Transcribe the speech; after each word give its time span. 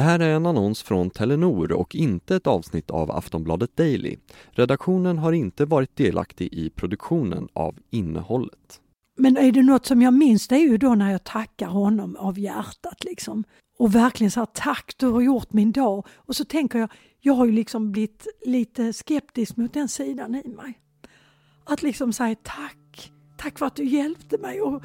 Det 0.00 0.04
här 0.04 0.18
är 0.18 0.34
en 0.34 0.46
annons 0.46 0.82
från 0.82 1.10
Telenor 1.10 1.72
och 1.72 1.94
inte 1.94 2.36
ett 2.36 2.46
avsnitt 2.46 2.90
av 2.90 3.10
Aftonbladet 3.10 3.76
Daily. 3.76 4.16
Redaktionen 4.50 5.18
har 5.18 5.32
inte 5.32 5.64
varit 5.64 5.96
delaktig 5.96 6.48
i 6.52 6.70
produktionen 6.70 7.48
av 7.52 7.78
innehållet. 7.90 8.80
Men 9.16 9.36
är 9.36 9.52
det 9.52 9.62
något 9.62 9.86
som 9.86 10.02
jag 10.02 10.14
minns 10.14 10.48
det 10.48 10.54
är 10.54 10.68
ju 10.68 10.78
då 10.78 10.94
när 10.94 11.12
jag 11.12 11.24
tackar 11.24 11.66
honom 11.66 12.16
av 12.16 12.38
hjärtat 12.38 13.04
liksom. 13.04 13.44
Och 13.78 13.94
verkligen 13.94 14.30
så 14.30 14.40
här, 14.40 14.46
tack 14.54 14.94
du 14.96 15.06
har 15.06 15.20
gjort 15.20 15.52
min 15.52 15.72
dag. 15.72 16.06
Och 16.16 16.36
så 16.36 16.44
tänker 16.44 16.78
jag, 16.78 16.92
jag 17.20 17.34
har 17.34 17.46
ju 17.46 17.52
liksom 17.52 17.92
blivit 17.92 18.26
lite 18.46 18.92
skeptisk 18.92 19.56
mot 19.56 19.74
den 19.74 19.88
sidan 19.88 20.34
i 20.34 20.48
mig. 20.48 20.78
Att 21.64 21.82
liksom 21.82 22.12
säga 22.12 22.36
tack, 22.42 23.12
tack 23.36 23.58
för 23.58 23.66
att 23.66 23.76
du 23.76 23.84
hjälpte 23.84 24.38
mig. 24.38 24.60
Och 24.60 24.82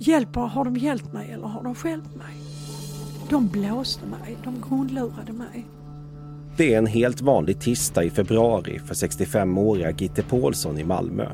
hjälper, 0.00 0.40
har 0.40 0.64
de 0.64 0.76
hjälpt 0.76 1.12
mig 1.12 1.30
eller 1.32 1.46
har 1.46 1.62
de 1.62 1.74
skälpt 1.74 2.16
mig? 2.16 2.36
De 3.30 3.48
blåste 3.48 4.06
mig, 4.06 4.36
de 4.44 4.64
grundlurade 4.68 5.32
mig. 5.32 5.66
Det 6.56 6.74
är 6.74 6.78
en 6.78 6.86
helt 6.86 7.20
vanlig 7.20 7.60
tisdag 7.60 8.04
i 8.04 8.10
februari 8.10 8.78
för 8.78 8.94
65-åriga 8.94 9.90
Gitte 9.90 10.22
Paulsson 10.22 10.78
i 10.78 10.84
Malmö. 10.84 11.26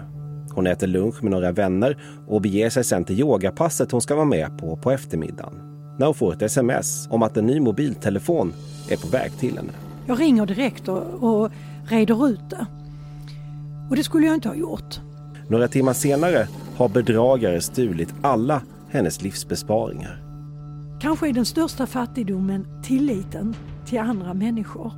Hon 0.51 0.67
äter 0.67 0.87
lunch 0.87 1.23
med 1.23 1.31
några 1.31 1.53
vänner 1.53 1.99
och 2.29 2.41
beger 2.41 2.71
sig 2.71 2.85
sen 2.85 3.05
till 3.05 3.21
yogapasset 3.21 3.91
hon 3.91 4.01
ska 4.01 4.15
vara 4.15 4.25
med 4.25 4.59
på 4.59 4.77
på 4.77 4.91
eftermiddagen. 4.91 5.55
När 5.99 6.07
hon 6.07 6.15
får 6.15 6.33
ett 6.33 6.43
sms 6.43 7.09
om 7.11 7.23
att 7.23 7.37
en 7.37 7.47
ny 7.47 7.61
mobiltelefon 7.61 8.53
är 8.91 8.97
på 8.97 9.09
väg 9.09 9.33
till 9.39 9.57
henne. 9.57 9.73
Jag 10.07 10.21
ringer 10.21 10.47
direkt 10.47 10.89
och, 10.89 11.03
och 11.03 11.51
reder 11.85 12.29
ut 12.29 12.51
det. 12.51 12.67
Och 13.91 13.97
det 13.97 14.05
skulle 14.05 14.27
jag 14.27 14.35
inte 14.35 14.49
ha 14.49 14.57
gjort. 14.57 15.01
Några 15.49 15.69
timmar 15.69 15.93
senare 15.93 16.49
har 16.77 16.89
bedragare 16.89 17.61
stulit 17.61 18.15
alla 18.23 18.63
hennes 18.91 19.23
livsbesparingar. 19.23 20.21
Kanske 21.05 21.29
är 21.29 21.33
den 21.33 21.47
största 21.47 21.87
fattigdomen 21.87 22.67
tilliten 22.83 23.57
till 23.87 23.99
andra 23.99 24.35
människor. 24.35 24.93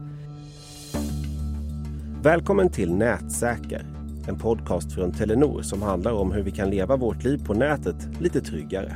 Välkommen 2.22 2.70
till 2.70 2.94
Nätsäker, 2.94 3.86
en 4.28 4.38
podcast 4.38 4.92
från 4.92 5.12
Telenor 5.12 5.62
som 5.62 5.82
handlar 5.82 6.12
om 6.12 6.32
hur 6.32 6.42
vi 6.42 6.50
kan 6.50 6.70
leva 6.70 6.96
vårt 6.96 7.24
liv 7.24 7.44
på 7.46 7.54
nätet 7.54 7.96
lite 8.20 8.40
tryggare. 8.40 8.92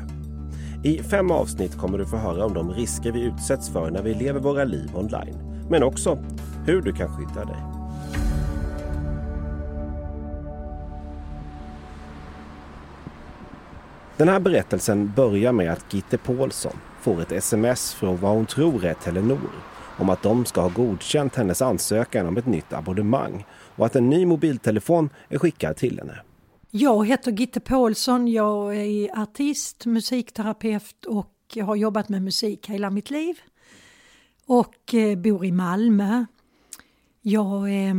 I 0.85 0.99
fem 0.99 1.31
avsnitt 1.31 1.79
kommer 1.79 1.99
du 1.99 2.07
få 2.07 2.17
höra 2.17 2.45
om 2.45 2.55
de 2.55 2.71
risker 2.71 3.13
vi 3.13 3.23
utsätts 3.23 3.71
för 3.71 3.91
när 3.91 4.03
vi 4.03 4.15
lever 4.15 4.41
våra 4.41 4.65
liv 4.65 4.91
online, 4.95 5.67
men 5.71 5.83
också 5.83 6.19
hur 6.67 6.83
du 6.83 6.93
kan 6.93 7.09
skydda 7.09 7.45
dig. 7.45 7.80
Den 14.21 14.29
här 14.29 14.41
berättelsen 14.41 15.13
börjar 15.17 15.53
med 15.53 15.73
att 15.73 15.95
Gitte 15.95 16.19
Paulsson 16.19 16.77
får 17.01 17.23
ett 17.23 17.33
sms 17.33 17.95
från 17.95 18.17
vad 18.17 18.31
hon 18.31 18.47
tror 18.47 18.85
är 18.85 18.95
Telenor 18.95 19.51
om 19.99 20.11
att 20.11 20.23
de 20.23 20.45
ska 20.45 20.61
ha 20.61 20.69
godkänt 20.69 21.37
hennes 21.37 21.63
ansökan 21.63 22.27
om 22.27 22.37
ett 22.37 22.47
nytt 22.47 22.73
abonnemang 22.73 23.45
och 23.77 23.87
att 23.87 23.97
en 23.97 24.11
ny 24.11 24.27
mobiltelefon 24.27 25.11
är 25.29 25.39
skickad 25.39 25.77
till 25.77 25.99
henne. 25.99 26.21
Jag 26.71 27.07
heter 27.07 27.33
Gitte 27.33 27.61
Paulsson, 27.61 28.29
jag 28.29 28.77
är 28.77 29.23
artist, 29.23 29.87
musikterapeut 29.87 31.05
och 31.07 31.59
har 31.63 31.77
jobbat 31.77 32.09
med 32.09 32.23
musik 32.23 32.69
hela 32.69 32.91
mitt 32.91 33.11
liv. 33.11 33.39
Och 34.47 34.95
eh, 34.95 35.19
bor 35.19 35.45
i 35.45 35.53
Malmö. 35.53 36.25
Jag 37.23 37.87
eh, 37.87 37.95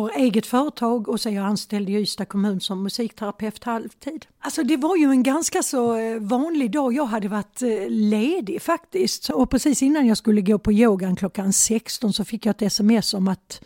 har 0.00 0.10
eget 0.16 0.46
företag 0.46 1.08
och 1.08 1.20
så 1.20 1.28
är 1.28 1.32
jag 1.32 1.44
anställd 1.44 1.90
i 1.90 1.92
Ystad 1.92 2.24
kommun 2.24 2.60
som 2.60 2.82
musikterapeut 2.82 3.64
halvtid. 3.64 4.26
Alltså 4.38 4.62
det 4.62 4.76
var 4.76 4.96
ju 4.96 5.10
en 5.10 5.22
ganska 5.22 5.62
så 5.62 5.96
eh, 5.96 6.18
vanlig 6.20 6.70
dag. 6.70 6.92
Jag 6.92 7.04
hade 7.04 7.28
varit 7.28 7.62
eh, 7.62 7.88
ledig 7.88 8.62
faktiskt. 8.62 9.28
Och 9.28 9.50
precis 9.50 9.82
innan 9.82 10.06
jag 10.06 10.16
skulle 10.16 10.40
gå 10.40 10.58
på 10.58 10.72
yogan 10.72 11.16
klockan 11.16 11.52
16 11.52 12.12
så 12.12 12.24
fick 12.24 12.46
jag 12.46 12.50
ett 12.50 12.62
sms 12.62 13.14
om 13.14 13.28
att 13.28 13.64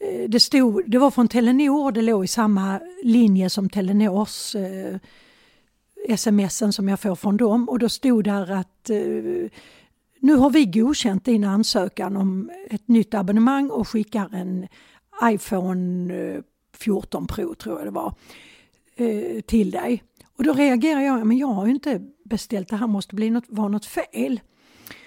eh, 0.00 0.28
det, 0.28 0.40
stod, 0.40 0.90
det 0.90 0.98
var 0.98 1.10
från 1.10 1.28
Telenor, 1.28 1.92
det 1.92 2.02
låg 2.02 2.24
i 2.24 2.28
samma 2.28 2.80
linje 3.02 3.50
som 3.50 3.68
Telenors 3.68 4.54
eh, 4.54 4.96
smsen 6.16 6.72
som 6.72 6.88
jag 6.88 7.00
får 7.00 7.16
från 7.16 7.36
dem. 7.36 7.68
Och 7.68 7.78
då 7.78 7.88
stod 7.88 8.24
där 8.24 8.50
att 8.50 8.90
eh, 8.90 9.50
nu 10.20 10.34
har 10.34 10.50
vi 10.50 10.64
godkänt 10.64 11.24
din 11.24 11.44
ansökan 11.44 12.16
om 12.16 12.50
ett 12.70 12.88
nytt 12.88 13.14
abonnemang 13.14 13.70
och 13.70 13.88
skickar 13.88 14.34
en 14.34 14.68
iPhone 15.24 16.14
eh, 16.14 16.42
14 16.76 17.26
Pro 17.26 17.54
tror 17.54 17.78
jag 17.78 17.86
det 17.86 17.90
var 17.90 18.14
eh, 18.96 19.40
till 19.40 19.70
dig. 19.70 20.02
Och 20.36 20.44
då 20.44 20.52
reagerar 20.52 21.00
jag, 21.00 21.26
men 21.26 21.38
jag 21.38 21.46
har 21.46 21.66
ju 21.66 21.72
inte 21.72 22.00
beställt 22.24 22.68
det 22.68 22.76
här, 22.76 22.86
måste 22.86 23.14
bli 23.14 23.30
något, 23.30 23.44
vara 23.48 23.68
något 23.68 23.86
fel. 23.86 24.40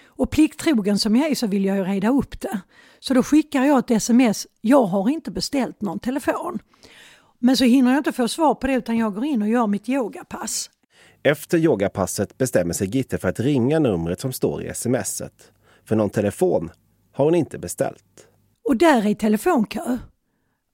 Och 0.06 0.32
plikttrogen 0.32 1.00
som 1.00 1.16
jag 1.16 1.32
är 1.32 1.36
så 1.36 1.48
vill 1.48 1.66
jag 1.66 1.78
ju 1.78 1.84
reda 1.84 2.10
upp 2.10 2.42
det. 2.42 2.60
Så 3.00 3.14
då 3.14 3.24
skickar 3.24 3.64
jag 3.64 3.80
ett 3.80 3.92
sms, 3.92 4.48
jag 4.62 4.86
har 4.86 5.10
inte 5.10 5.32
beställt 5.32 5.82
någon 5.82 6.00
telefon. 6.00 6.60
Men 7.40 7.58
så 7.58 7.64
hinner 7.64 7.92
jag 7.92 8.00
inte 8.00 8.12
få 8.12 8.28
svar 8.28 8.56
på 8.56 8.68
det 8.68 8.74
utan 8.74 8.98
jag 8.98 9.14
går 9.14 9.26
in 9.26 9.42
och 9.42 9.50
gör 9.50 9.68
mitt 9.68 9.90
yogapass. 9.90 10.70
Efter 11.24 11.58
yogapasset 11.58 12.38
bestämmer 12.38 12.74
sig 12.74 12.88
Gitte 12.88 13.18
för 13.18 13.28
att 13.28 13.40
ringa 13.40 13.80
numret 13.80 14.20
som 14.20 14.34
står 14.34 14.64
i 14.64 14.74
smset. 14.74 15.52
För 15.86 15.96
någon 15.96 16.10
telefon 16.10 16.72
har 17.12 17.26
hon 17.26 17.36
inte 17.36 17.60
beställt. 17.60 18.28
Och 18.66 18.78
där 18.78 19.06
är 19.06 19.14
telefonkö 19.14 19.98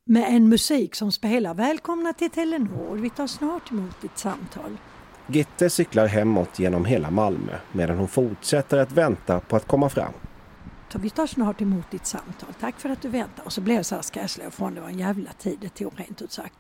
med 0.06 0.36
en 0.36 0.50
musik 0.50 0.96
som 0.96 1.12
spelar 1.12 1.54
Välkomna 1.54 2.14
till 2.14 2.30
Telenor, 2.30 2.98
vi 2.98 3.10
tar 3.10 3.28
snart 3.28 3.72
emot 3.72 4.02
ditt 4.02 4.18
samtal. 4.18 4.78
Gitte 5.28 5.70
cyklar 5.70 6.08
hemåt 6.08 6.60
genom 6.60 6.86
hela 6.86 7.12
Malmö 7.12 7.58
medan 7.72 7.98
hon 7.98 8.08
fortsätter 8.08 8.78
att 8.78 8.92
vänta 8.92 9.40
på 9.40 9.56
att 9.56 9.68
komma 9.68 9.90
fram. 9.90 10.14
Så 10.92 11.00
vi 11.00 11.10
tar 11.10 11.28
snart 11.28 11.62
emot 11.62 11.92
ditt 11.92 12.06
samtal, 12.06 12.54
tack 12.60 12.80
för 12.80 12.90
att 12.90 13.02
du 13.02 13.10
väntar. 13.10 13.46
Och 13.46 13.54
så 13.54 13.62
blev 13.62 13.76
jag 13.76 13.86
så 13.86 13.96
här, 13.96 14.02
ska 14.02 14.20
jag 14.20 14.30
slå 14.30 14.48
ifrån, 14.48 14.76
det 14.76 14.82
var 14.82 14.90
en 14.90 15.00
jävla 15.00 15.34
tid 15.34 15.58
det 15.62 15.70
tog 15.70 16.00
rent 16.00 16.22
ut 16.22 16.32
sagt. 16.32 16.58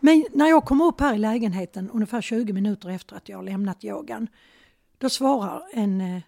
Men 0.00 0.24
när 0.32 0.46
jag 0.46 0.64
kommer 0.64 0.84
upp 0.84 1.00
här 1.00 1.14
i 1.14 1.18
lägenheten 1.18 1.90
ungefär 1.90 2.20
20 2.20 2.52
minuter 2.52 2.88
efter 2.88 3.16
att 3.16 3.28
jag 3.28 3.36
har 3.36 3.42
lämnat 3.42 3.84
yogan, 3.84 4.28
då 4.98 5.08
svarar 5.08 5.62
en 5.72 6.00
eh, 6.00 6.22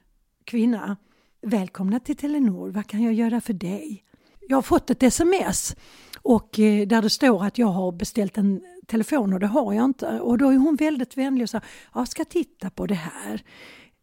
kvinna 0.45 0.97
Välkomna 1.43 2.01
till 2.01 2.17
Telenor, 2.17 2.71
vad 2.71 2.87
kan 2.87 3.03
jag 3.03 3.15
göra 3.15 3.41
för 3.41 3.53
dig? 3.53 4.05
Jag 4.51 4.57
har 4.57 4.63
fått 4.63 4.91
ett 4.91 5.03
sms 5.03 5.77
och 6.23 6.59
eh, 6.59 6.87
där 6.87 7.03
det 7.03 7.11
står 7.11 7.45
att 7.45 7.59
jag 7.59 7.67
har 7.67 7.93
beställt 7.93 8.39
en 8.39 8.61
telefon 8.87 9.33
och 9.33 9.41
det 9.41 9.47
har 9.47 9.73
jag 9.73 9.85
inte. 9.85 10.21
Och 10.21 10.39
då 10.39 10.51
är 10.51 10.57
hon 10.57 10.77
väldigt 10.77 11.17
vänlig 11.17 11.43
och 11.43 11.51
säger, 11.51 11.67
jag 11.95 12.09
ska 12.09 12.25
titta 12.25 12.71
på 12.71 12.87
det 12.87 12.95
här. 12.95 13.43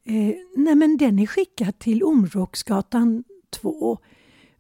Eh, 0.06 0.36
nej 0.56 0.76
men 0.76 0.98
den 0.98 1.20
är 1.20 1.26
skickad 1.26 1.80
till 1.80 2.04
Områksgatan 2.04 3.24
2. 3.50 3.98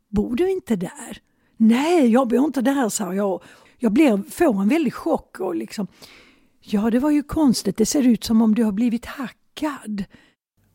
Bor 0.09 0.35
du 0.35 0.51
inte 0.51 0.75
där? 0.75 1.17
Nej, 1.57 2.07
jag 2.07 2.27
bor 2.27 2.45
inte 2.45 2.61
där, 2.61 2.89
sa 2.89 3.13
jag. 3.13 3.43
Jag 3.77 3.91
blir, 3.91 4.23
får 4.29 4.61
en 4.61 4.69
väldig 4.69 4.93
chock 4.93 5.39
och 5.39 5.55
liksom, 5.55 5.87
ja 6.61 6.89
det 6.89 6.99
var 6.99 7.11
ju 7.11 7.23
konstigt, 7.23 7.77
det 7.77 7.85
ser 7.85 8.07
ut 8.07 8.23
som 8.23 8.41
om 8.41 8.55
du 8.55 8.63
har 8.63 8.71
blivit 8.71 9.05
hackad. 9.05 10.03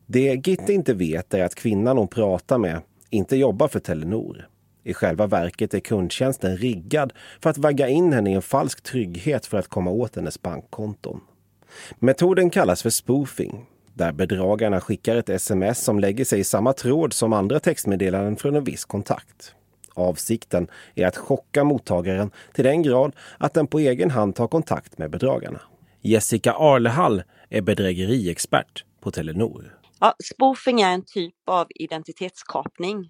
Det 0.05 0.47
Gitte 0.47 0.73
inte 0.73 0.93
vet 0.93 1.33
är 1.33 1.43
att 1.43 1.55
kvinnan 1.55 1.97
hon 1.97 2.07
pratar 2.07 2.57
med 2.57 2.81
inte 3.09 3.35
jobbar 3.35 3.67
för 3.67 3.79
Telenor. 3.79 4.50
I 4.83 4.93
själva 4.93 5.27
verket 5.27 5.73
är 5.73 5.79
kundtjänsten 5.79 6.57
riggad 6.57 7.13
för 7.39 7.49
att 7.49 7.57
vagga 7.57 7.87
in 7.87 8.13
henne 8.13 8.31
i 8.31 8.33
en 8.33 8.41
falsk 8.41 8.83
trygghet 8.83 9.45
för 9.45 9.57
att 9.57 9.67
komma 9.67 9.91
åt 9.91 10.15
hennes 10.15 10.41
bankkonton. 10.41 11.21
Metoden 11.99 12.49
kallas 12.49 12.81
för 12.81 12.89
spoofing, 12.89 13.65
där 13.93 14.11
bedragarna 14.11 14.81
skickar 14.81 15.15
ett 15.15 15.29
sms 15.29 15.83
som 15.83 15.99
lägger 15.99 16.25
sig 16.25 16.39
i 16.39 16.43
samma 16.43 16.73
tråd 16.73 17.13
som 17.13 17.33
andra 17.33 17.59
textmeddelanden 17.59 18.35
från 18.35 18.55
en 18.55 18.63
viss 18.63 18.85
kontakt. 18.85 19.55
Avsikten 19.93 20.67
är 20.95 21.07
att 21.07 21.17
chocka 21.17 21.63
mottagaren 21.63 22.31
till 22.53 22.63
den 22.63 22.81
grad 22.81 23.15
att 23.37 23.53
den 23.53 23.67
på 23.67 23.79
egen 23.79 24.11
hand 24.11 24.35
tar 24.35 24.47
kontakt 24.47 24.97
med 24.97 25.11
bedragarna. 25.11 25.61
Jessica 26.01 26.53
Arlehall 26.53 27.23
är 27.49 27.61
bedrägeriexpert 27.61 28.85
på 29.01 29.11
Telenor. 29.11 29.77
Ja, 29.99 30.15
spoofing 30.23 30.81
är 30.81 30.91
en 30.91 31.05
typ 31.05 31.35
av 31.47 31.67
identitetskapning 31.69 33.09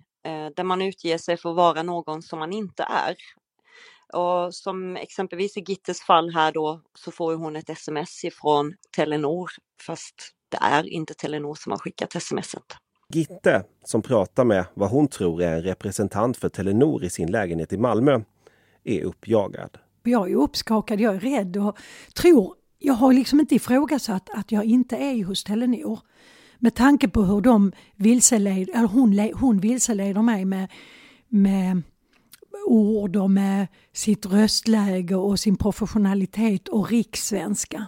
där 0.55 0.63
man 0.63 0.81
utger 0.81 1.17
sig 1.17 1.37
för 1.37 1.49
att 1.49 1.55
vara 1.55 1.83
någon 1.83 2.21
som 2.21 2.39
man 2.39 2.53
inte 2.53 2.83
är. 2.83 3.15
Och 4.13 4.53
som 4.53 4.95
exempelvis 4.95 5.57
i 5.57 5.63
Gittes 5.67 6.01
fall 6.01 6.33
här 6.33 6.51
då 6.51 6.81
så 6.95 7.11
får 7.11 7.35
hon 7.35 7.55
ett 7.55 7.69
sms 7.69 8.23
ifrån 8.23 8.73
Telenor 8.95 9.49
fast 9.87 10.15
det 10.49 10.57
är 10.61 10.89
inte 10.89 11.13
Telenor 11.13 11.55
som 11.55 11.71
har 11.71 11.79
skickat 11.79 12.23
smset. 12.23 12.63
Gitte, 13.13 13.63
som 13.83 14.01
pratar 14.01 14.45
med 14.45 14.65
vad 14.73 14.89
hon 14.89 15.07
tror 15.07 15.41
är 15.41 15.55
en 15.55 15.61
representant 15.61 16.37
för 16.37 16.49
Telenor 16.49 17.03
i 17.03 17.09
sin 17.09 17.31
lägenhet 17.31 17.73
i 17.73 17.77
Malmö, 17.77 18.21
är 18.83 19.03
uppjagad. 19.03 19.77
Jag 20.03 20.31
är 20.31 20.35
uppskakad, 20.35 20.99
jag 20.99 21.15
är 21.15 21.19
rädd 21.19 21.57
och 21.57 21.77
tror, 22.15 22.55
jag 22.79 22.93
har 22.93 23.13
liksom 23.13 23.39
inte 23.39 23.55
ifrågasatt 23.55 24.29
att 24.29 24.51
jag 24.51 24.65
inte 24.65 24.95
är 24.95 25.25
hos 25.25 25.43
Telenor 25.43 25.99
med 26.61 26.75
tanke 26.75 27.07
på 27.07 27.23
hur 27.23 27.41
de 27.41 27.71
vilseled, 27.95 28.69
eller 28.69 28.87
hon, 28.87 29.31
hon 29.33 29.59
vilseleder 29.59 30.21
mig 30.21 30.45
med, 30.45 30.67
med 31.29 31.81
ord 32.67 33.15
och 33.15 33.31
med 33.31 33.67
sitt 33.93 34.25
röstläge 34.25 35.15
och 35.15 35.39
sin 35.39 35.57
professionalitet 35.57 36.67
och 36.67 36.89
rikssvenska. 36.91 37.85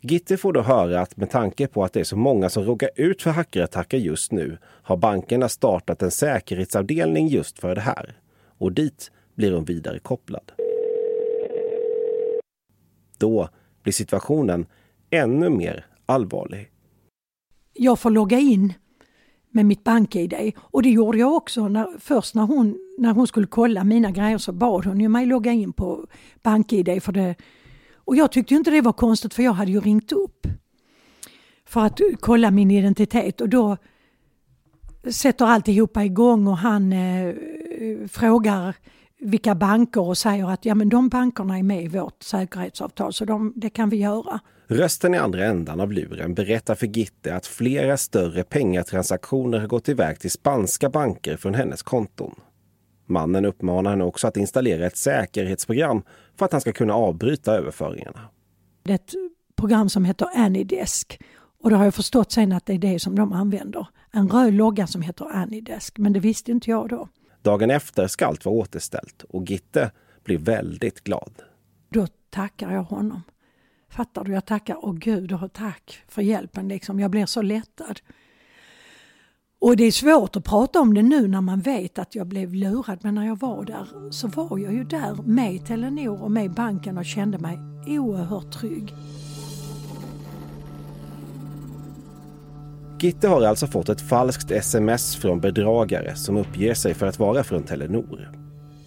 Gitte 0.00 0.36
får 0.36 0.52
då 0.52 0.62
höra 0.62 1.00
att 1.00 1.16
med 1.16 1.30
tanke 1.30 1.66
på 1.66 1.84
att 1.84 1.92
det 1.92 2.00
är 2.00 2.04
så 2.04 2.16
många 2.16 2.48
som 2.48 2.64
råkar 2.64 2.90
ut 2.96 3.22
för 3.22 3.30
hackerattacker 3.30 3.98
just 3.98 4.32
nu 4.32 4.58
har 4.64 4.96
bankerna 4.96 5.48
startat 5.48 6.02
en 6.02 6.10
säkerhetsavdelning 6.10 7.28
just 7.28 7.58
för 7.58 7.74
det 7.74 7.80
här. 7.80 8.18
Och 8.58 8.72
dit 8.72 9.10
blir 9.34 9.52
hon 9.52 9.64
vidare 9.64 9.98
kopplad. 9.98 10.52
Då 13.18 13.48
blir 13.82 13.92
situationen 13.92 14.66
ännu 15.10 15.48
mer 15.50 15.86
allvarlig. 16.06 16.71
Jag 17.74 17.98
får 17.98 18.10
logga 18.10 18.38
in 18.38 18.72
med 19.50 19.66
mitt 19.66 19.84
bank-id 19.84 20.52
och 20.58 20.82
det 20.82 20.90
gjorde 20.90 21.18
jag 21.18 21.34
också. 21.34 21.68
När, 21.68 21.98
först 21.98 22.34
när 22.34 22.42
hon, 22.42 22.78
när 22.98 23.12
hon 23.12 23.26
skulle 23.26 23.46
kolla 23.46 23.84
mina 23.84 24.10
grejer 24.10 24.38
så 24.38 24.52
bad 24.52 24.84
hon 24.84 25.00
ju 25.00 25.08
mig 25.08 25.26
logga 25.26 25.52
in 25.52 25.72
på 25.72 26.06
bank-id 26.42 27.02
för 27.02 27.12
det. 27.12 27.34
Och 27.96 28.16
jag 28.16 28.32
tyckte 28.32 28.54
inte 28.54 28.70
det 28.70 28.80
var 28.80 28.92
konstigt 28.92 29.34
för 29.34 29.42
jag 29.42 29.52
hade 29.52 29.70
ju 29.72 29.80
ringt 29.80 30.12
upp 30.12 30.46
för 31.64 31.80
att 31.80 32.00
kolla 32.20 32.50
min 32.50 32.70
identitet 32.70 33.40
och 33.40 33.48
då 33.48 33.76
sätter 35.10 35.44
alltihopa 35.44 36.04
igång 36.04 36.46
och 36.46 36.56
han 36.56 36.92
eh, 36.92 37.34
frågar 38.08 38.74
vilka 39.18 39.54
banker 39.54 40.00
och 40.00 40.18
säger 40.18 40.50
att 40.50 40.64
ja 40.64 40.74
men 40.74 40.88
de 40.88 41.08
bankerna 41.08 41.58
är 41.58 41.62
med 41.62 41.84
i 41.84 41.88
vårt 41.88 42.22
säkerhetsavtal 42.22 43.12
så 43.12 43.24
de, 43.24 43.52
det 43.56 43.70
kan 43.70 43.88
vi 43.88 43.96
göra. 43.96 44.40
Rösten 44.72 45.14
i 45.14 45.18
andra 45.18 45.44
ändan 45.44 45.80
av 45.80 45.92
luren 45.92 46.34
berättar 46.34 46.74
för 46.74 46.86
Gitte 46.86 47.34
att 47.34 47.46
flera 47.46 47.96
större 47.96 48.44
pengatransaktioner 48.44 49.58
har 49.58 49.66
gått 49.66 49.88
iväg 49.88 50.20
till 50.20 50.30
spanska 50.30 50.90
banker 50.90 51.36
från 51.36 51.54
hennes 51.54 51.82
konton. 51.82 52.34
Mannen 53.06 53.44
uppmanar 53.44 53.90
henne 53.90 54.04
också 54.04 54.26
att 54.26 54.36
installera 54.36 54.86
ett 54.86 54.96
säkerhetsprogram 54.96 56.02
för 56.38 56.44
att 56.44 56.52
han 56.52 56.60
ska 56.60 56.72
kunna 56.72 56.94
avbryta 56.94 57.52
överföringarna. 57.54 58.20
Det 58.82 58.90
är 58.90 58.94
ett 58.94 59.14
program 59.56 59.88
som 59.88 60.04
heter 60.04 60.28
Anydesk 60.34 61.20
och 61.62 61.70
då 61.70 61.76
har 61.76 61.84
jag 61.84 61.94
förstått 61.94 62.32
sen 62.32 62.52
att 62.52 62.66
det 62.66 62.72
är 62.72 62.78
det 62.78 62.98
som 62.98 63.14
de 63.14 63.32
använder. 63.32 63.86
En 64.10 64.28
röd 64.28 64.54
logga 64.54 64.86
som 64.86 65.02
heter 65.02 65.24
Anydesk, 65.24 65.98
men 65.98 66.12
det 66.12 66.20
visste 66.20 66.50
inte 66.50 66.70
jag 66.70 66.88
då. 66.88 67.08
Dagen 67.42 67.70
efter 67.70 68.06
ska 68.06 68.26
allt 68.26 68.44
vara 68.44 68.54
återställt 68.54 69.22
och 69.22 69.50
Gitte 69.50 69.90
blir 70.24 70.38
väldigt 70.38 71.04
glad. 71.04 71.32
Då 71.88 72.06
tackar 72.30 72.72
jag 72.72 72.82
honom. 72.82 73.22
Fattar 73.92 74.24
du? 74.24 74.32
Jag 74.32 74.44
tackar, 74.44 74.76
åh 74.82 74.94
gud 74.94 75.32
och 75.32 75.52
tack 75.52 76.02
för 76.08 76.22
hjälpen 76.22 76.68
liksom. 76.68 77.00
Jag 77.00 77.10
blir 77.10 77.26
så 77.26 77.42
lättad. 77.42 78.00
Och 79.60 79.76
det 79.76 79.84
är 79.84 79.92
svårt 79.92 80.36
att 80.36 80.44
prata 80.44 80.80
om 80.80 80.94
det 80.94 81.02
nu 81.02 81.28
när 81.28 81.40
man 81.40 81.60
vet 81.60 81.98
att 81.98 82.14
jag 82.14 82.26
blev 82.26 82.54
lurad 82.54 82.98
men 83.02 83.14
när 83.14 83.26
jag 83.26 83.40
var 83.40 83.64
där 83.64 84.10
så 84.10 84.28
var 84.28 84.58
jag 84.58 84.72
ju 84.72 84.84
där 84.84 85.22
med 85.22 85.66
Telenor 85.66 86.22
och 86.22 86.30
med 86.30 86.54
banken 86.54 86.98
och 86.98 87.04
kände 87.04 87.38
mig 87.38 87.58
oerhört 87.86 88.52
trygg. 88.52 88.94
Gitte 93.00 93.28
har 93.28 93.42
alltså 93.42 93.66
fått 93.66 93.88
ett 93.88 94.08
falskt 94.08 94.50
sms 94.50 95.16
från 95.16 95.40
bedragare 95.40 96.16
som 96.16 96.36
uppger 96.36 96.74
sig 96.74 96.94
för 96.94 97.06
att 97.06 97.18
vara 97.18 97.44
från 97.44 97.62
Telenor. 97.62 98.41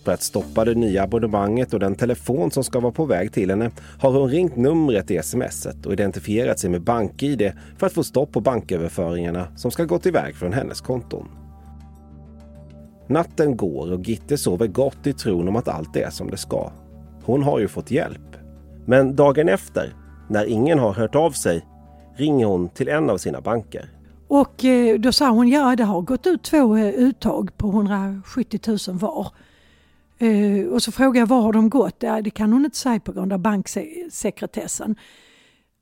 För 0.05 0.11
att 0.11 0.21
stoppa 0.21 0.65
det 0.65 0.75
nya 0.75 1.03
abonnemanget 1.03 1.73
och 1.73 1.79
den 1.79 1.95
telefon 1.95 2.51
som 2.51 2.63
ska 2.63 2.79
vara 2.79 2.91
på 2.91 3.05
väg 3.05 3.33
till 3.33 3.49
henne 3.49 3.71
har 3.99 4.11
hon 4.11 4.29
ringt 4.29 4.55
numret 4.55 5.11
i 5.11 5.21
smset 5.23 5.85
och 5.85 5.93
identifierat 5.93 6.59
sig 6.59 6.69
med 6.69 6.81
BankID 6.81 7.51
för 7.77 7.87
att 7.87 7.93
få 7.93 8.03
stopp 8.03 8.31
på 8.31 8.41
banköverföringarna 8.41 9.47
som 9.55 9.71
ska 9.71 9.85
gått 9.85 10.05
iväg 10.05 10.35
från 10.35 10.53
hennes 10.53 10.81
konton. 10.81 11.27
Natten 13.07 13.57
går 13.57 13.91
och 13.91 14.01
Gitte 14.01 14.37
sover 14.37 14.67
gott 14.67 15.07
i 15.07 15.13
tron 15.13 15.47
om 15.47 15.55
att 15.55 15.67
allt 15.67 15.95
är 15.95 16.09
som 16.09 16.31
det 16.31 16.37
ska. 16.37 16.71
Hon 17.23 17.43
har 17.43 17.59
ju 17.59 17.67
fått 17.67 17.91
hjälp. 17.91 18.35
Men 18.85 19.15
dagen 19.15 19.49
efter, 19.49 19.93
när 20.29 20.45
ingen 20.45 20.79
har 20.79 20.93
hört 20.93 21.15
av 21.15 21.31
sig, 21.31 21.65
ringer 22.15 22.45
hon 22.45 22.69
till 22.69 22.89
en 22.89 23.09
av 23.09 23.17
sina 23.17 23.41
banker. 23.41 23.89
Och 24.27 24.65
eh, 24.65 24.99
då 24.99 25.11
sa 25.11 25.29
hon, 25.29 25.47
ja 25.47 25.75
det 25.75 25.83
har 25.83 26.01
gått 26.01 26.27
ut 26.27 26.43
två 26.43 26.77
eh, 26.77 26.89
uttag 26.89 27.57
på 27.57 27.67
170 27.67 28.59
000 28.67 28.97
var. 28.97 29.27
Eh, 30.17 30.67
och 30.67 30.83
så 30.83 30.91
frågade 30.91 31.19
jag 31.19 31.27
var 31.27 31.41
har 31.41 31.53
de 31.53 31.69
gått? 31.69 31.95
Ja, 31.99 32.21
det 32.21 32.29
kan 32.29 32.53
hon 32.53 32.65
inte 32.65 32.77
säga 32.77 32.99
på 32.99 33.11
grund 33.11 33.33
av 33.33 33.39
banksekretessen. 33.39 34.95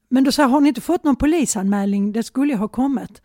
Men 0.10 0.24
då 0.24 0.32
sa 0.32 0.44
har 0.44 0.62
ni 0.62 0.68
inte 0.68 0.82
fått 0.82 1.04
någon 1.04 1.16
polisanmälning? 1.16 2.12
Det 2.12 2.24
skulle 2.24 2.56
ha 2.56 2.68
kommit. 2.68 3.22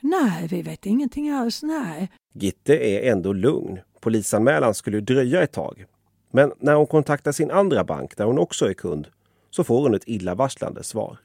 Nej, 0.00 0.46
vi 0.48 0.62
vet 0.62 0.86
ingenting 0.86 1.30
alls, 1.30 1.62
nej. 1.62 2.10
Gitte 2.34 2.76
är 2.76 3.12
ändå 3.12 3.32
lugn. 3.32 3.78
Polisanmälan 4.00 4.74
skulle 4.74 5.00
dröja 5.00 5.42
ett 5.42 5.52
tag. 5.52 5.84
Men 6.30 6.52
när 6.58 6.74
hon 6.74 6.86
kontaktar 6.86 7.32
sin 7.32 7.50
andra 7.50 7.84
bank, 7.84 8.16
där 8.16 8.24
hon 8.24 8.38
också 8.38 8.70
är 8.70 8.74
kund, 8.74 9.08
så 9.50 9.64
får 9.64 9.82
hon 9.82 9.94
ett 9.94 10.08
illavarslande 10.08 10.82
svar. 10.82 11.18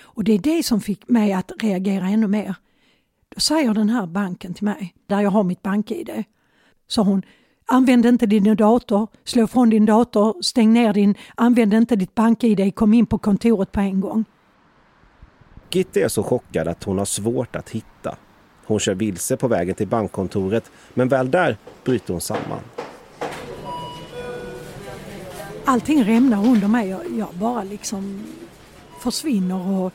Och 0.00 0.24
det 0.24 0.32
är 0.32 0.38
det 0.38 0.62
som 0.62 0.80
fick 0.80 1.08
mig 1.08 1.32
att 1.32 1.52
reagera 1.58 2.08
ännu 2.08 2.26
mer. 2.26 2.54
Då 3.34 3.40
säger 3.40 3.74
den 3.74 3.88
här 3.88 4.06
banken 4.06 4.54
till 4.54 4.64
mig, 4.64 4.94
där 5.06 5.20
jag 5.20 5.30
har 5.30 5.44
mitt 5.44 5.62
bank-id, 5.62 6.24
så 6.86 7.02
hon 7.02 7.22
Använd 7.72 8.06
inte 8.06 8.26
din 8.26 8.56
dator, 8.56 9.08
slå 9.24 9.46
från 9.46 9.70
din 9.70 9.86
dator, 9.86 10.42
stäng 10.42 10.72
ner 10.72 10.92
din, 10.92 11.14
använd 11.34 11.74
inte 11.74 11.96
ditt 11.96 12.14
bank-id, 12.14 12.74
kom 12.74 12.94
in 12.94 13.06
på 13.06 13.18
kontoret 13.18 13.72
på 13.72 13.80
en 13.80 14.00
gång. 14.00 14.24
Gitte 15.70 16.00
är 16.00 16.08
så 16.08 16.22
chockad 16.22 16.68
att 16.68 16.84
hon 16.84 16.98
har 16.98 17.04
svårt 17.04 17.56
att 17.56 17.70
hitta. 17.70 18.16
Hon 18.66 18.80
kör 18.80 18.94
vilse 18.94 19.36
på 19.36 19.48
vägen 19.48 19.74
till 19.74 19.88
bankkontoret, 19.88 20.70
men 20.94 21.08
väl 21.08 21.30
där 21.30 21.56
bryter 21.84 22.12
hon 22.12 22.20
samman. 22.20 22.60
Allting 25.64 26.04
rämnar 26.04 26.46
under 26.46 26.68
mig. 26.68 26.88
Jag, 26.88 27.00
jag 27.18 27.28
bara 27.34 27.62
liksom 27.62 28.24
försvinner 29.00 29.70
och, 29.70 29.92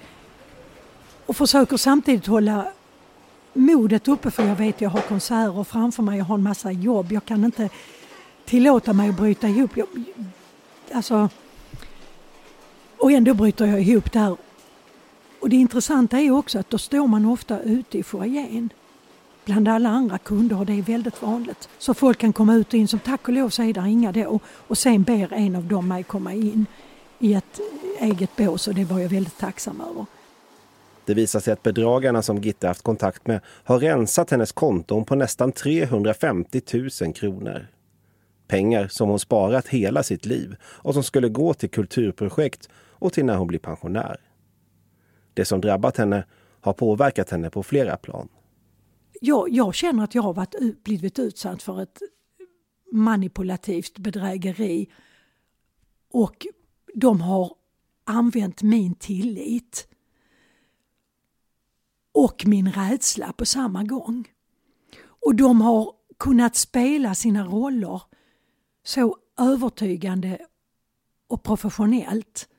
och 1.26 1.36
försöker 1.36 1.78
samtidigt 1.78 2.28
hålla 2.28 2.68
modet 3.56 4.08
uppe 4.08 4.32
för 4.32 4.48
jag 4.48 4.56
vet 4.56 4.82
jag 4.82 4.90
har 4.90 5.02
konserter 5.02 5.64
framför 5.64 6.04
mig, 6.04 6.18
jag 6.18 6.26
har 6.26 6.36
en 6.36 6.44
massa 6.44 6.72
jobb. 6.72 7.12
Jag 7.12 7.26
kan 7.26 7.44
inte 7.44 7.70
tillåta 8.46 8.94
mig 8.94 9.10
att 9.10 9.18
bryta 9.18 9.48
ihop. 9.48 9.78
Jag, 9.78 9.88
alltså, 10.94 11.30
och 12.98 13.12
ändå 13.12 13.34
bryter 13.34 13.66
jag 13.66 13.82
ihop 13.82 14.12
där. 14.12 14.38
Och 15.40 15.50
det 15.50 15.56
intressanta 15.56 16.20
är 16.20 16.32
också 16.32 16.60
att 16.60 16.70
då 16.70 16.78
står 16.78 17.08
man 17.08 17.26
ofta 17.26 17.60
ute 17.60 17.98
i 17.98 18.04
foajén 18.04 18.70
bland 19.46 19.68
alla 19.68 19.90
andra 19.90 20.18
kunder 20.18 20.60
och 20.60 20.66
det 20.66 20.74
är 20.74 20.82
väldigt 20.82 21.22
vanligt. 21.22 21.70
Så 21.78 21.94
folk 21.94 22.18
kan 22.18 22.34
komma 22.34 22.56
ut 22.56 22.68
och 22.68 22.74
in, 22.74 22.88
som 22.88 23.00
tack 23.00 23.28
och 23.28 23.34
lov 23.34 23.50
så 23.50 23.64
är 23.64 23.74
det 23.74 23.90
inga 23.90 24.12
då. 24.12 24.40
Och 24.68 24.78
sen 24.78 25.04
ber 25.04 25.34
en 25.34 25.56
av 25.56 25.64
dem 25.64 25.88
mig 25.88 26.04
komma 26.04 26.34
in 26.34 26.66
i 27.20 27.34
ett 27.34 27.60
eget 28.00 28.36
bås 28.36 28.68
och 28.68 28.76
det 28.76 28.84
var 28.84 29.00
jag 29.00 29.10
väldigt 29.10 29.38
tacksam 29.38 29.82
över. 29.82 30.06
Det 31.06 31.14
visar 31.14 31.40
sig 31.40 31.54
att 31.54 31.64
bedragarna 31.64 32.22
som 32.22 32.38
Gitte 32.38 32.68
haft 32.68 32.82
kontakt 32.82 33.28
med 33.28 33.40
har 33.64 33.80
rensat 33.80 34.32
hennes 34.32 34.52
konton 34.52 35.06
på 35.06 35.16
nästan 35.16 35.52
350 35.52 36.62
000 37.02 37.14
kronor. 37.14 37.68
Pengar 38.48 38.88
som 38.88 39.10
hon 39.10 39.20
sparat 39.20 39.68
hela 39.68 40.04
sitt 40.04 40.26
liv 40.26 40.56
och 40.64 40.94
som 40.94 41.04
skulle 41.04 41.30
gå 41.30 41.54
till 41.54 41.70
kulturprojekt 41.70 42.70
och 42.76 43.14
till 43.14 43.26
när 43.26 43.36
hon 43.36 43.48
blir 43.48 43.60
pensionär. 43.60 44.20
Det 45.34 45.46
som 45.46 45.62
drabbat 45.62 45.98
henne 45.98 46.26
har 46.62 46.74
påverkat 46.74 47.30
henne 47.30 47.50
på 47.50 47.64
flera 47.64 47.98
plan. 47.98 48.28
Jag, 49.22 49.50
jag 49.50 49.76
känner 49.76 50.04
att 50.04 50.16
jag 50.16 50.22
har 50.22 50.34
varit, 50.34 50.84
blivit 50.84 51.20
utsatt 51.20 51.64
för 51.64 51.82
ett 51.82 52.00
manipulativt 52.92 53.98
bedrägeri 53.98 54.90
och 56.14 56.48
de 56.94 57.22
har 57.22 57.52
använt 58.04 58.62
min 58.62 58.96
tillit 58.96 59.88
och 62.16 62.44
min 62.46 62.72
rädsla 62.72 63.34
på 63.34 63.46
samma 63.46 63.84
gång. 63.84 64.28
Och 65.06 65.36
de 65.36 65.62
har 65.62 65.94
kunnat 66.18 66.56
spela 66.56 67.16
sina 67.16 67.46
roller 67.46 68.02
så 68.84 69.18
övertygande 69.40 70.40
och 71.28 71.44
professionellt 71.44 72.50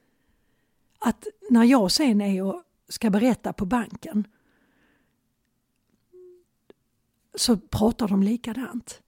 att 0.99 1.27
när 1.51 1.65
jag 1.65 1.91
sen 1.91 2.21
är 2.21 2.43
och 2.43 2.63
ska 2.89 3.11
berätta 3.11 3.53
på 3.53 3.67
banken 3.67 4.27
så 7.35 7.57
pratar 7.57 8.09
de 8.09 8.23
likadant. 8.23 9.03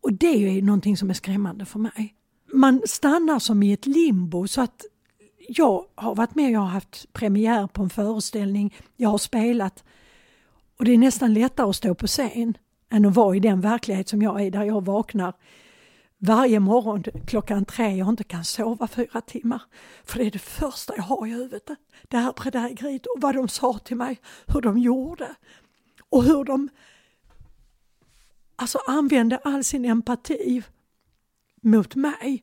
Och 0.00 0.12
det 0.12 0.58
är 0.58 0.62
någonting 0.62 0.96
som 0.96 1.10
är 1.10 1.14
skrämmande 1.14 1.64
för 1.64 1.78
mig. 1.78 2.14
Man 2.52 2.82
stannar 2.86 3.38
som 3.38 3.62
i 3.62 3.72
ett 3.72 3.86
limbo 3.86 4.48
så 4.48 4.60
att 4.60 4.84
jag 5.48 5.84
har 5.94 6.14
varit 6.14 6.34
med, 6.34 6.50
jag 6.50 6.60
har 6.60 6.66
haft 6.66 7.12
premiär 7.12 7.66
på 7.66 7.82
en 7.82 7.90
föreställning, 7.90 8.74
jag 8.96 9.08
har 9.08 9.18
spelat 9.18 9.84
och 10.78 10.84
det 10.84 10.92
är 10.92 10.98
nästan 10.98 11.34
lättare 11.34 11.68
att 11.68 11.76
stå 11.76 11.94
på 11.94 12.06
scen 12.06 12.56
än 12.90 13.04
att 13.04 13.14
vara 13.14 13.36
i 13.36 13.40
den 13.40 13.60
verklighet 13.60 14.08
som 14.08 14.22
jag 14.22 14.40
är 14.40 14.50
där 14.50 14.64
jag 14.64 14.84
vaknar 14.84 15.34
varje 16.18 16.60
morgon 16.60 17.04
klockan 17.26 17.64
tre 17.64 18.02
och 18.02 18.08
inte 18.08 18.24
kan 18.24 18.44
sova 18.44 18.88
fyra 18.88 19.20
timmar. 19.20 19.62
För 20.04 20.18
det 20.18 20.24
är 20.24 20.30
det 20.30 20.38
första 20.38 20.96
jag 20.96 21.02
har 21.02 21.26
i 21.26 21.30
huvudet. 21.30 21.70
Det 22.02 22.16
här 22.16 22.34
bedrägeriet 22.44 23.06
och 23.06 23.20
vad 23.20 23.34
de 23.34 23.48
sa 23.48 23.78
till 23.78 23.96
mig, 23.96 24.20
hur 24.46 24.60
de 24.60 24.78
gjorde 24.78 25.34
och 26.08 26.24
hur 26.24 26.44
de 26.44 26.68
alltså 28.56 28.78
använde 28.86 29.38
all 29.44 29.64
sin 29.64 29.84
empati 29.84 30.62
mot 31.62 31.94
mig 31.94 32.42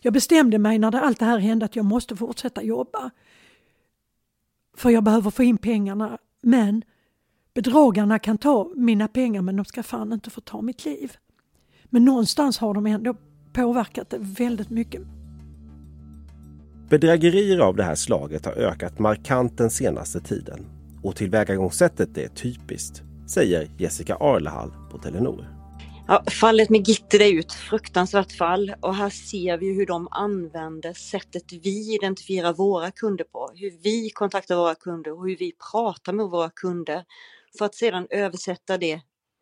jag 0.00 0.12
bestämde 0.12 0.58
mig 0.58 0.78
när 0.78 0.90
det, 0.90 1.00
allt 1.00 1.18
det 1.18 1.24
här 1.24 1.38
hände 1.38 1.64
att 1.64 1.76
jag 1.76 1.84
måste 1.84 2.16
fortsätta 2.16 2.62
jobba. 2.62 3.10
för 4.76 4.90
jag 4.90 5.04
behöver 5.04 5.30
få 5.30 5.42
in 5.42 5.58
pengarna. 5.58 6.18
Men 6.42 6.82
bedragarna 7.54 8.18
kan 8.18 8.38
ta 8.38 8.72
mina 8.76 9.08
pengar 9.08 9.42
men 9.42 9.56
de 9.56 9.64
ska 9.64 9.82
fan 9.82 10.12
inte 10.12 10.30
få 10.30 10.40
ta 10.40 10.62
mitt 10.62 10.84
liv. 10.84 11.12
Men 11.84 12.04
någonstans 12.04 12.58
har 12.58 12.74
de 12.74 12.86
ändå 12.86 13.16
påverkat 13.52 14.10
det 14.10 14.18
väldigt 14.18 14.70
mycket. 14.70 15.02
Bedrägerier 16.90 17.58
av 17.58 17.76
det 17.76 17.82
här 17.82 17.94
slaget 17.94 18.44
har 18.44 18.52
ökat 18.52 18.98
markant 18.98 19.58
den 19.58 19.70
senaste 19.70 20.20
tiden 20.20 20.66
och 21.02 21.16
tillvägagångssättet 21.16 22.18
är 22.18 22.28
typiskt, 22.28 23.02
säger 23.26 23.70
Jessica 23.78 24.16
Arlehall 24.16 24.72
på 24.90 24.98
Telenor. 24.98 25.59
Ja, 26.12 26.24
fallet 26.40 26.70
med 26.70 26.88
Gitte 26.88 27.16
är 27.16 27.28
ju 27.28 27.40
ett 27.40 27.52
fruktansvärt 27.52 28.32
fall 28.32 28.74
och 28.80 28.94
här 28.94 29.10
ser 29.10 29.58
vi 29.58 29.74
hur 29.74 29.86
de 29.86 30.08
använder 30.10 30.92
sättet 30.92 31.52
vi 31.52 31.94
identifierar 31.94 32.52
våra 32.52 32.90
kunder 32.90 33.24
på, 33.24 33.50
hur 33.54 33.70
vi 33.82 34.10
kontaktar 34.10 34.56
våra 34.56 34.74
kunder 34.74 35.12
och 35.12 35.28
hur 35.28 35.36
vi 35.36 35.52
pratar 35.70 36.12
med 36.12 36.26
våra 36.26 36.50
kunder 36.50 37.04
för 37.58 37.64
att 37.64 37.74
sedan 37.74 38.06
översätta 38.10 38.78
det 38.78 39.00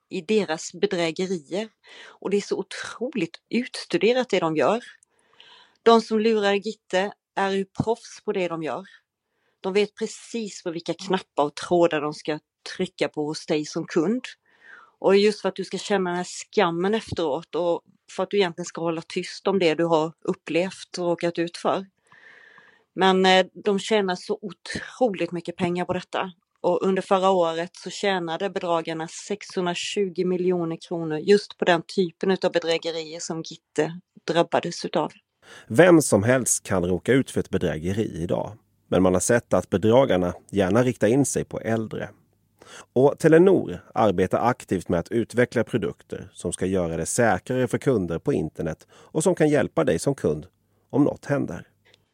i 0.09 0.21
deras 0.21 0.73
bedrägerier. 0.73 1.69
Och 2.07 2.31
det 2.31 2.37
är 2.37 2.41
så 2.41 2.57
otroligt 2.59 3.41
utstuderat 3.49 4.29
det 4.29 4.41
de 4.41 4.57
gör. 4.57 4.83
De 5.83 6.01
som 6.01 6.19
lurar 6.19 6.55
Gitte 6.55 7.13
är 7.35 7.51
ju 7.51 7.65
proffs 7.65 8.23
på 8.25 8.33
det 8.33 8.49
de 8.49 8.63
gör. 8.63 8.87
De 9.61 9.73
vet 9.73 9.95
precis 9.95 10.63
på 10.63 10.71
vilka 10.71 10.95
knappar 10.95 11.45
och 11.45 11.55
trådar 11.55 12.01
de 12.01 12.15
ska 12.15 12.39
trycka 12.77 13.09
på 13.09 13.25
hos 13.25 13.47
dig 13.47 13.65
som 13.65 13.87
kund. 13.87 14.25
Och 14.99 15.17
just 15.17 15.41
för 15.41 15.49
att 15.49 15.57
du 15.57 15.65
ska 15.65 15.79
känna 15.79 16.11
den 16.11 16.17
här 16.17 16.25
skammen 16.25 16.95
efteråt 16.95 17.55
och 17.55 17.83
för 18.13 18.23
att 18.23 18.31
du 18.31 18.37
egentligen 18.37 18.67
ska 18.67 18.81
hålla 18.81 19.03
tyst 19.09 19.47
om 19.47 19.59
det 19.59 19.75
du 19.75 19.85
har 19.85 20.13
upplevt 20.25 20.99
och 20.99 21.07
råkat 21.07 21.39
ut 21.39 21.57
för. 21.57 21.87
Men 22.95 23.27
eh, 23.27 23.47
de 23.65 23.79
tjänar 23.79 24.17
så 24.17 24.39
otroligt 24.43 25.33
mycket 25.33 25.57
pengar 25.57 25.85
på 25.85 25.93
detta. 25.93 26.33
Och 26.61 26.83
under 26.83 27.03
förra 27.03 27.31
året 27.31 27.71
så 27.77 27.91
tjänade 27.91 28.51
bedragarna 28.51 29.09
620 29.09 30.25
miljoner 30.27 30.79
kronor 30.89 31.19
just 31.19 31.59
på 31.59 31.65
den 31.65 31.83
typen 31.97 32.31
av 32.31 32.53
bedrägerier 32.53 33.21
som 33.21 33.43
Gitte 33.43 34.01
drabbades 34.27 34.85
utav. 34.85 35.13
Vem 35.67 36.03
som 36.03 36.23
helst 36.23 36.63
kan 36.63 36.85
råka 36.85 37.13
ut 37.13 37.31
för 37.31 37.41
ett 37.41 37.51
bedrägeri 37.51 38.23
idag. 38.23 38.53
Men 38.89 39.03
man 39.03 39.15
har 39.15 39.21
sett 39.21 39.53
att 39.53 39.71
bedragarna 39.71 40.35
gärna 40.51 40.83
riktar 40.83 41.09
in 41.09 41.25
sig 41.25 41.45
på 41.45 41.61
äldre. 41.61 42.09
Och 42.93 43.19
Telenor 43.19 43.85
arbetar 43.95 44.39
aktivt 44.39 44.89
med 44.89 45.01
att 45.01 45.09
utveckla 45.09 45.65
produkter 45.65 46.31
som 46.33 46.53
ska 46.53 46.67
göra 46.67 46.97
det 46.97 47.07
säkrare 47.07 47.69
för 47.69 47.79
kunder 47.79 48.19
på 48.19 48.33
internet 48.33 48.87
och 48.91 49.23
som 49.23 49.35
kan 49.35 49.49
hjälpa 49.49 49.85
dig 49.85 49.99
som 49.99 50.15
kund 50.15 50.47
om 50.91 51.05
något 51.05 51.25
händer. 51.25 51.67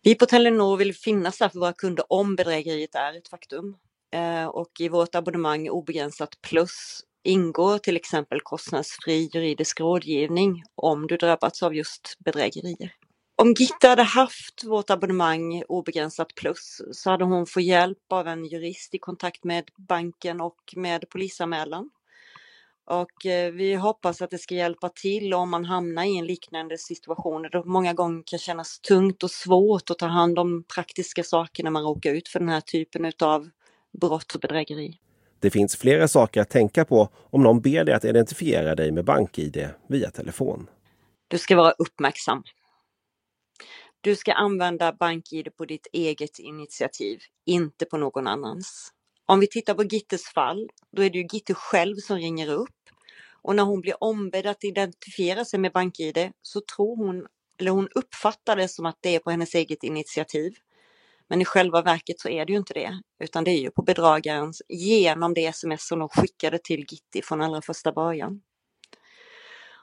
Vi 0.03 0.15
på 0.15 0.27
Telenor 0.27 0.77
vill 0.77 0.95
finnas 0.95 1.39
där 1.39 1.49
för 1.49 1.59
våra 1.59 1.73
kunder 1.73 2.05
om 2.09 2.37
bedrägeriet 2.37 2.95
är 2.95 3.19
ett 3.19 3.29
faktum. 3.29 3.77
Eh, 4.15 4.47
och 4.47 4.71
i 4.81 4.89
vårt 4.89 5.15
abonnemang 5.15 5.69
Obegränsat 5.69 6.41
Plus 6.43 7.01
ingår 7.23 7.79
till 7.79 7.97
exempel 7.97 8.41
kostnadsfri 8.41 9.31
juridisk 9.35 9.81
rådgivning 9.81 10.63
om 10.75 11.07
du 11.07 11.17
drabbats 11.17 11.63
av 11.63 11.75
just 11.75 12.17
bedrägerier. 12.19 12.93
Om 13.37 13.55
Gitta 13.55 13.89
hade 13.89 14.03
haft 14.03 14.65
vårt 14.65 14.91
abonnemang 14.91 15.63
Obegränsat 15.69 16.35
Plus 16.35 16.83
så 16.93 17.11
hade 17.11 17.25
hon 17.25 17.47
fått 17.47 17.63
hjälp 17.63 18.13
av 18.13 18.29
en 18.29 18.45
jurist 18.45 18.95
i 18.95 18.99
kontakt 18.99 19.45
med 19.45 19.65
banken 19.77 20.41
och 20.41 20.75
med 20.77 21.09
polisanmälan. 21.09 21.91
Och 22.87 23.27
eh, 23.27 23.53
vi 23.53 23.75
hoppas 23.75 24.23
att 24.23 24.31
det 24.31 24.39
ska 24.39 24.55
hjälpa 24.55 24.89
till 24.89 25.35
om 25.35 25.51
man 25.51 25.65
hamnar 25.65 26.05
i 26.05 26.19
en 26.19 26.27
liknande 26.27 26.79
situation 26.79 27.43
där 27.43 27.51
det 27.51 27.65
många 27.65 27.93
gånger 27.93 28.23
kan 28.27 28.39
kännas 28.39 28.81
tungt 28.81 29.23
och 29.23 29.31
svårt 29.31 29.91
att 29.91 29.99
ta 29.99 30.07
hand 30.07 30.39
om 30.39 30.65
praktiska 30.75 31.23
saker 31.23 31.65
när 31.65 31.71
man 31.71 31.83
råkar 31.83 32.11
ut 32.11 32.29
för 32.29 32.39
den 32.39 32.49
här 32.49 32.61
typen 32.61 33.13
av 33.23 33.51
brott 34.01 34.35
och 34.35 34.41
bedrägeri. 34.41 34.99
Det 35.41 35.51
finns 35.51 35.77
flera 35.77 36.09
saker 36.09 36.41
att 36.41 36.51
tänka 36.51 36.85
på 36.85 37.09
om 37.31 37.43
någon 37.43 37.61
ber 37.61 37.85
dig 37.85 37.95
att 37.95 38.05
identifiera 38.05 38.75
dig 38.75 38.93
med 38.93 39.05
BankID 39.05 39.69
via 39.89 40.11
telefon. 40.11 40.67
Du 41.29 41.39
ska 41.39 41.57
vara 41.57 41.71
uppmärksam. 41.71 42.43
Du 44.05 44.17
ska 44.17 44.33
använda 44.33 44.93
BankID 44.93 45.57
på 45.57 45.65
ditt 45.65 45.87
eget 45.93 46.39
initiativ, 46.39 47.19
inte 47.47 47.85
på 47.85 47.97
någon 47.97 48.27
annans. 48.27 48.93
Om 49.27 49.41
vi 49.41 49.47
tittar 49.47 49.75
på 49.75 49.85
Gittes 49.85 50.25
fall, 50.25 50.69
då 50.93 51.03
är 51.03 51.11
det 51.11 51.19
ju 51.19 51.27
Gitte 51.33 51.55
själv 51.55 51.97
som 51.97 52.17
ringer 52.17 52.49
upp. 52.49 52.91
Och 53.43 53.57
när 53.57 53.63
hon 53.63 53.81
blir 53.81 54.05
ombedd 54.05 54.47
att 54.47 54.65
identifiera 54.65 55.45
sig 55.45 55.61
med 55.61 55.73
BankID 55.73 56.33
så 56.43 56.61
tror 56.77 56.97
hon, 56.97 57.27
eller 57.59 57.71
hon 57.71 57.89
uppfattar 57.95 58.57
det 58.57 58.69
som 58.69 58.87
att 58.87 58.99
det 59.01 59.15
är 59.15 59.19
på 59.19 59.31
hennes 59.31 59.55
eget 59.55 59.83
initiativ. 59.85 60.55
Men 61.29 61.41
i 61.41 61.45
själva 61.45 61.83
verket 61.83 62.21
så 62.21 62.29
är 62.29 62.47
det 62.47 62.53
ju 62.53 62.59
inte 62.59 62.75
det, 62.75 63.01
utan 63.21 63.45
det 63.45 63.51
är 63.51 63.61
ju 63.61 63.71
på 63.71 63.83
bedragarens 63.83 64.63
genom 64.69 65.35
det 65.35 65.47
sms 65.47 65.87
som 65.87 65.99
de 65.99 66.09
skickade 66.09 66.59
till 66.65 66.81
Gitti 66.81 67.23
från 67.23 67.43
allra 67.43 67.63
första 67.63 67.93
början. 67.93 68.43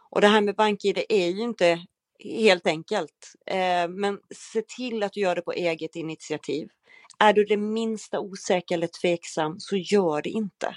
Och 0.09 0.21
det 0.21 0.27
här 0.27 0.41
med 0.41 0.55
BankID 0.55 1.03
är 1.09 1.27
ju 1.27 1.41
inte 1.41 1.85
helt 2.23 2.67
enkelt, 2.67 3.33
eh, 3.45 3.87
men 3.87 4.19
se 4.35 4.61
till 4.61 5.03
att 5.03 5.13
du 5.13 5.19
gör 5.19 5.35
det 5.35 5.41
på 5.41 5.51
eget 5.51 5.95
initiativ. 5.95 6.69
Är 7.19 7.33
du 7.33 7.43
det 7.43 7.57
minsta 7.57 8.19
osäker 8.19 8.75
eller 8.75 8.89
tveksam 9.01 9.59
så 9.59 9.77
gör 9.77 10.21
det 10.21 10.29
inte. 10.29 10.75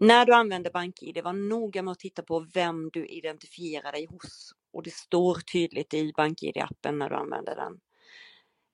När 0.00 0.26
du 0.26 0.32
använder 0.32 0.70
BankID, 0.70 1.24
var 1.24 1.32
noga 1.32 1.82
med 1.82 1.92
att 1.92 1.98
titta 1.98 2.22
på 2.22 2.46
vem 2.54 2.90
du 2.92 3.06
identifierar 3.06 3.92
dig 3.92 4.06
hos. 4.10 4.52
Och 4.72 4.82
det 4.82 4.94
står 4.94 5.34
tydligt 5.34 5.94
i 5.94 6.12
BankID-appen 6.12 6.92
när 6.98 7.08
du 7.08 7.16
använder 7.16 7.56
den. 7.56 7.80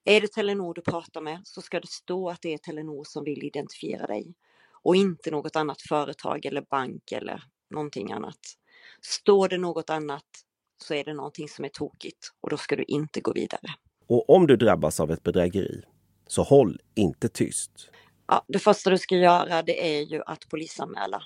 Är 0.05 0.21
det 0.21 0.27
Telenor 0.27 0.73
du 0.73 0.81
pratar 0.81 1.21
med 1.21 1.41
så 1.43 1.61
ska 1.61 1.79
det 1.79 1.89
stå 1.89 2.29
att 2.29 2.41
det 2.41 2.53
är 2.53 2.57
Telenor 2.57 3.03
som 3.03 3.23
vill 3.23 3.43
identifiera 3.43 4.07
dig 4.07 4.35
och 4.83 4.95
inte 4.95 5.31
något 5.31 5.55
annat 5.55 5.81
företag 5.81 6.45
eller 6.45 6.61
bank 6.61 7.11
eller 7.11 7.43
någonting 7.69 8.11
annat. 8.11 8.39
Står 9.01 9.47
det 9.47 9.57
något 9.57 9.89
annat 9.89 10.25
så 10.77 10.93
är 10.93 11.03
det 11.03 11.13
någonting 11.13 11.49
som 11.49 11.65
är 11.65 11.69
tokigt 11.69 12.31
och 12.41 12.49
då 12.49 12.57
ska 12.57 12.75
du 12.75 12.83
inte 12.83 13.21
gå 13.21 13.33
vidare. 13.33 13.73
Och 14.07 14.29
om 14.29 14.47
du 14.47 14.55
drabbas 14.55 14.99
av 14.99 15.11
ett 15.11 15.23
bedrägeri, 15.23 15.83
så 16.27 16.43
håll 16.43 16.79
inte 16.95 17.29
tyst. 17.29 17.71
Ja, 18.27 18.45
det 18.47 18.59
första 18.59 18.89
du 18.89 18.97
ska 18.97 19.15
göra 19.15 19.61
det 19.61 19.97
är 19.97 20.01
ju 20.01 20.21
att 20.25 20.49
polisanmäla. 20.49 21.23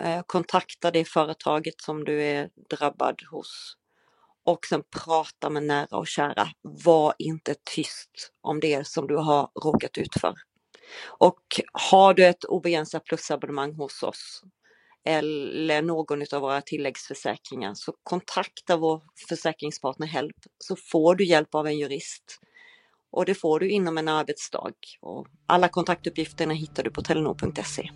Eh, 0.00 0.22
kontakta 0.26 0.90
det 0.90 1.04
företaget 1.04 1.80
som 1.80 2.04
du 2.04 2.22
är 2.22 2.50
drabbad 2.70 3.22
hos 3.30 3.76
och 4.44 4.66
sen 4.66 4.82
prata 5.04 5.50
med 5.50 5.62
nära 5.62 5.96
och 5.96 6.06
kära. 6.06 6.48
Var 6.62 7.14
inte 7.18 7.54
tyst 7.74 8.32
om 8.40 8.60
det 8.60 8.86
som 8.86 9.06
du 9.06 9.16
har 9.16 9.50
råkat 9.64 9.98
ut 9.98 10.14
för. 10.20 10.34
Och 11.06 11.60
har 11.72 12.14
du 12.14 12.26
ett 12.26 12.44
obegränsat 12.44 13.04
plusabonnemang 13.04 13.74
hos 13.74 14.02
oss 14.02 14.42
eller 15.06 15.82
någon 15.82 16.22
av 16.34 16.40
våra 16.40 16.60
tilläggsförsäkringar 16.60 17.74
så 17.74 17.92
kontakta 18.02 18.76
vår 18.76 19.02
försäkringspartner 19.28 20.06
HELP 20.06 20.36
så 20.58 20.76
får 20.76 21.14
du 21.14 21.24
hjälp 21.24 21.54
av 21.54 21.66
en 21.66 21.78
jurist. 21.78 22.40
Och 23.10 23.24
det 23.24 23.34
får 23.34 23.60
du 23.60 23.70
inom 23.70 23.98
en 23.98 24.08
arbetsdag. 24.08 24.72
Och 25.00 25.26
alla 25.46 25.68
kontaktuppgifterna 25.68 26.54
hittar 26.54 26.82
du 26.82 26.90
på 26.90 27.02
telenor.se. 27.02 27.90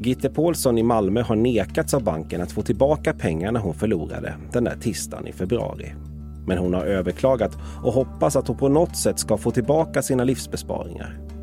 Gitte 0.00 0.30
Paulsson 0.30 0.78
i 0.78 0.82
Malmö 0.82 1.22
har 1.22 1.36
nekats 1.36 1.94
av 1.94 2.02
banken 2.02 2.40
att 2.40 2.52
få 2.52 2.62
tillbaka 2.62 3.14
pengarna 3.14 3.58
hon 3.58 3.74
förlorade 3.74 4.36
den 4.52 4.64
där 4.64 4.76
tisdagen 4.76 5.26
i 5.26 5.32
februari. 5.32 5.94
Men 6.46 6.58
hon 6.58 6.74
har 6.74 6.84
överklagat 6.84 7.52
och 7.84 7.92
hoppas 7.92 8.36
att 8.36 8.48
hon 8.48 8.56
på 8.56 8.68
något 8.68 8.96
sätt 8.96 9.18
ska 9.18 9.36
få 9.36 9.50
tillbaka 9.50 10.02
sina 10.02 10.24
livsbesparingar. 10.24 11.33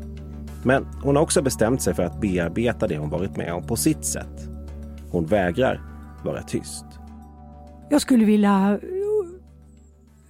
Men 0.64 0.86
hon 1.02 1.16
har 1.16 1.22
också 1.22 1.42
bestämt 1.42 1.82
sig 1.82 1.94
för 1.94 2.02
att 2.02 2.20
bearbeta 2.20 2.88
det 2.88 2.98
hon 2.98 3.10
varit 3.10 3.36
med 3.36 3.54
om 3.54 3.66
på 3.66 3.76
sitt 3.76 4.04
sätt. 4.04 4.48
Hon 5.10 5.26
vägrar 5.26 5.80
vara 6.24 6.42
tyst. 6.42 6.84
Jag 7.90 8.00
skulle 8.00 8.24
vilja 8.24 8.78
eh, 8.82 8.88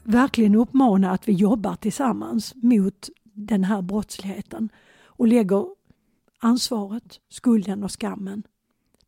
verkligen 0.05 0.55
uppmana 0.55 1.11
att 1.11 1.29
vi 1.29 1.33
jobbar 1.33 1.75
tillsammans 1.75 2.55
mot 2.55 3.09
den 3.23 3.65
här 3.65 3.83
brottsligheten 3.83 4.69
och 5.05 5.29
lägger 5.29 5.67
ansvaret, 6.39 7.21
skulden 7.29 7.85
och 7.85 8.01
skammen 8.01 8.43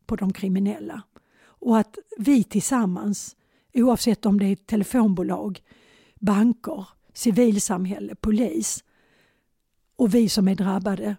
på 0.05 0.15
de 0.15 0.33
kriminella. 0.33 1.01
Och 1.43 1.77
att 1.77 1.97
vi 2.17 2.43
tillsammans, 2.43 3.35
oavsett 3.73 4.25
om 4.25 4.39
det 4.39 4.45
är 4.45 4.55
telefonbolag, 4.55 5.61
banker, 6.19 6.87
civilsamhälle, 7.13 8.15
polis 8.15 8.83
och 9.95 10.15
vi 10.15 10.29
som 10.29 10.47
är 10.47 10.55
drabbade, 10.55 11.15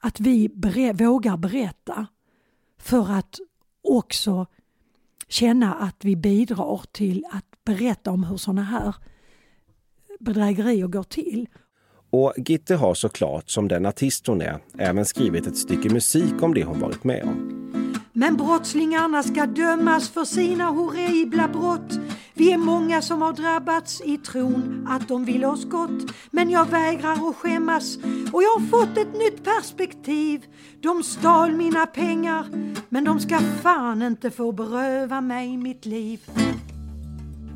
att 0.00 0.20
vi 0.20 0.48
ber 0.48 0.92
vågar 0.92 1.36
berätta 1.36 2.06
för 2.78 3.12
att 3.12 3.38
också 3.82 4.46
känna 5.28 5.74
att 5.74 6.04
vi 6.04 6.16
bidrar 6.16 6.82
till 6.92 7.24
att 7.32 7.44
berätta 7.64 8.10
om 8.10 8.24
hur 8.24 8.36
sådana 8.36 8.62
här 8.62 8.94
bedrägerier 10.20 10.86
går 10.86 11.02
till. 11.02 11.48
Och 12.10 12.34
Gitte 12.36 12.74
har 12.74 12.94
såklart, 12.94 13.50
som 13.50 13.68
den 13.68 13.86
artist 13.86 14.26
hon 14.26 14.40
är, 14.40 14.58
även 14.78 15.04
skrivit 15.04 15.46
ett 15.46 15.56
stycke 15.56 15.90
musik 15.90 16.42
om 16.42 16.54
det 16.54 16.64
hon 16.64 16.80
varit 16.80 17.04
med 17.04 17.24
om. 17.24 17.59
Men 18.20 18.36
brottslingarna 18.36 19.22
ska 19.22 19.46
dömas 19.46 20.08
för 20.08 20.24
sina 20.24 20.64
horribla 20.64 21.48
brott. 21.48 21.98
Vi 22.34 22.52
är 22.52 22.58
många 22.58 23.02
som 23.02 23.22
har 23.22 23.32
drabbats 23.32 24.02
i 24.04 24.16
tron 24.16 24.86
att 24.90 25.08
de 25.08 25.24
vill 25.24 25.44
oss 25.44 25.64
gott. 25.64 26.14
Men 26.30 26.50
jag 26.50 26.70
vägrar 26.70 27.12
att 27.12 27.36
skämmas 27.36 27.96
och 28.32 28.42
jag 28.42 28.48
har 28.48 28.66
fått 28.66 28.98
ett 28.98 29.12
nytt 29.12 29.44
perspektiv. 29.44 30.40
De 30.82 31.02
stal 31.02 31.52
mina 31.52 31.86
pengar, 31.86 32.46
men 32.88 33.04
de 33.04 33.20
ska 33.20 33.38
fan 33.38 34.02
inte 34.02 34.30
få 34.30 34.52
beröva 34.52 35.20
mig 35.20 35.56
mitt 35.56 35.86
liv. 35.86 36.20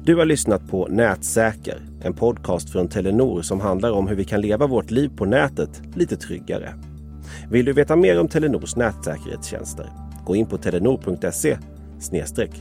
Du 0.04 0.16
har 0.16 0.24
lyssnat 0.24 0.70
på 0.70 0.88
Nätsäker, 0.88 1.82
en 2.04 2.14
podcast 2.14 2.72
från 2.72 2.88
Telenor 2.88 3.42
som 3.42 3.60
handlar 3.60 3.90
om 3.90 4.08
hur 4.08 4.16
vi 4.16 4.24
kan 4.24 4.40
leva 4.40 4.66
vårt 4.66 4.90
liv 4.90 5.10
på 5.16 5.24
nätet 5.24 5.82
lite 5.94 6.16
tryggare. 6.16 6.74
Vill 7.50 7.64
du 7.64 7.72
veta 7.72 7.96
mer 7.96 8.20
om 8.20 8.28
Telenors 8.28 8.76
nätsäkerhetstjänster? 8.76 10.04
Gå 10.24 10.36
in 10.36 10.46
på 10.46 10.58
telenor.se 10.58 11.58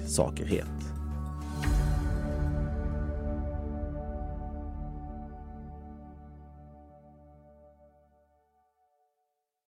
sakerhet. 0.07 0.82